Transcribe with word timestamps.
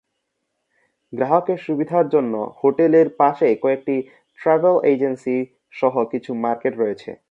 গ্রাহকের 1.13 1.59
সুবিধার 1.67 2.05
জন্য 2.09 2.33
হোটেলের 2.61 3.07
পাশেই 3.19 3.55
কয়েকটি 3.63 3.95
ট্রাভেল 4.39 4.75
এজেন্সি 4.91 5.37
সহ 5.71 5.93
কিছু 6.11 6.31
মার্কেট 6.43 6.73
রয়েছে। 6.77 7.11